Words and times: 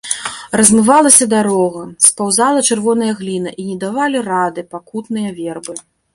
Размывалася 0.59 1.27
дарога, 1.33 1.81
спаўзала 2.07 2.65
чырвоная 2.69 3.11
гліна, 3.21 3.49
і 3.61 3.67
не 3.69 3.77
давалі 3.85 4.17
рады 4.31 4.61
пакутныя 4.75 5.29
вербы. 5.39 5.81